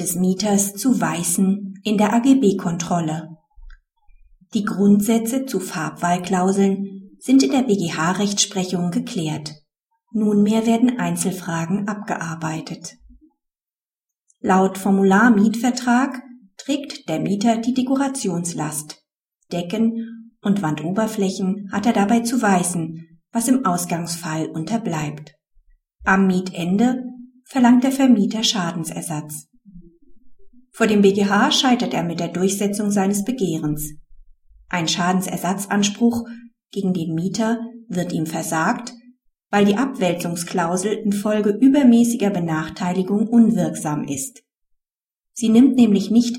[0.00, 3.36] des Mieters zu Weißen in der AGB-Kontrolle.
[4.54, 9.52] Die Grundsätze zu Farbwahlklauseln sind in der BGH-Rechtsprechung geklärt.
[10.12, 12.96] Nunmehr werden Einzelfragen abgearbeitet.
[14.40, 16.22] Laut Formular-Mietvertrag
[16.56, 19.04] trägt der Mieter die Dekorationslast.
[19.52, 25.34] Decken und Wandoberflächen hat er dabei zu weißen, was im Ausgangsfall unterbleibt.
[26.04, 27.04] Am Mietende
[27.44, 29.48] verlangt der Vermieter Schadensersatz.
[30.72, 33.92] Vor dem BGH scheitert er mit der Durchsetzung seines Begehrens.
[34.68, 36.26] Ein Schadensersatzanspruch
[36.70, 38.92] gegen den Mieter wird ihm versagt,
[39.50, 44.42] weil die Abwälzungsklausel infolge übermäßiger Benachteiligung unwirksam ist.
[45.32, 46.36] Sie nimmt nämlich nicht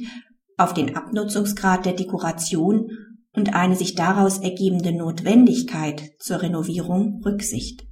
[0.58, 2.90] auf den Abnutzungsgrad der Dekoration
[3.34, 7.84] und eine sich daraus ergebende Notwendigkeit zur Renovierung Rücksicht.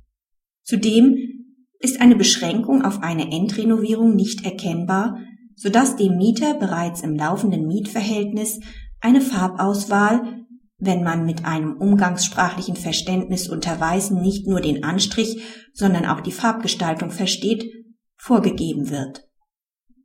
[0.64, 1.18] Zudem
[1.80, 5.18] ist eine Beschränkung auf eine Endrenovierung nicht erkennbar,
[5.60, 8.62] sodass dem Mieter bereits im laufenden Mietverhältnis
[9.02, 10.46] eine Farbauswahl,
[10.78, 15.44] wenn man mit einem umgangssprachlichen Verständnis unter Weißen nicht nur den Anstrich,
[15.74, 17.66] sondern auch die Farbgestaltung versteht,
[18.16, 19.28] vorgegeben wird.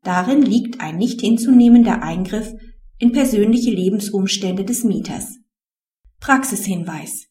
[0.03, 2.53] Darin liegt ein nicht hinzunehmender Eingriff
[2.99, 5.39] in persönliche Lebensumstände des Mieters.
[6.19, 7.27] Praxishinweis.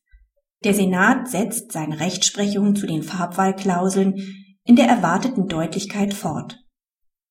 [0.64, 4.16] Der Senat setzt seine Rechtsprechung zu den Farbwahlklauseln
[4.64, 6.63] in der erwarteten Deutlichkeit fort.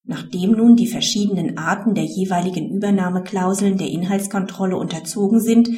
[0.05, 5.71] Nachdem nun die verschiedenen Arten der jeweiligen Übernahmeklauseln der Inhaltskontrolle unterzogen sind,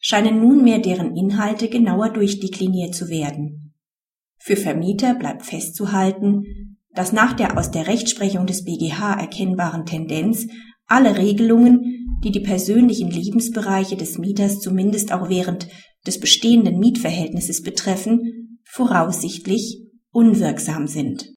[0.00, 3.74] scheinen nunmehr deren Inhalte genauer durchdekliniert zu werden.
[4.38, 10.46] Für Vermieter bleibt festzuhalten, dass nach der aus der Rechtsprechung des BGH erkennbaren Tendenz
[10.86, 15.68] alle Regelungen, die die persönlichen Lebensbereiche des Mieters zumindest auch während
[16.06, 21.26] des bestehenden Mietverhältnisses betreffen, voraussichtlich unwirksam sind